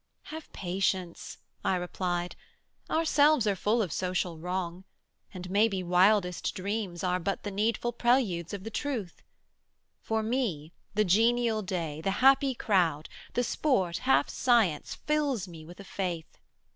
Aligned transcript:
'Have 0.23 0.51
patience,' 0.51 1.37
I 1.63 1.75
replied, 1.75 2.35
'ourselves 2.89 3.45
are 3.45 3.55
full 3.55 3.83
Of 3.83 3.93
social 3.93 4.39
wrong; 4.39 4.83
and 5.31 5.47
maybe 5.51 5.83
wildest 5.83 6.55
dreams 6.55 7.03
Are 7.03 7.19
but 7.19 7.43
the 7.43 7.51
needful 7.51 7.93
preludes 7.93 8.51
of 8.51 8.63
the 8.63 8.71
truth: 8.71 9.21
For 10.01 10.23
me, 10.23 10.73
the 10.95 11.05
genial 11.05 11.61
day, 11.61 12.01
the 12.01 12.09
happy 12.17 12.55
crowd, 12.55 13.09
The 13.35 13.43
sport 13.43 13.99
half 13.99 14.27
science, 14.27 14.95
fill 14.95 15.37
me 15.47 15.65
with 15.67 15.79
a 15.79 15.83
faith. 15.83 16.39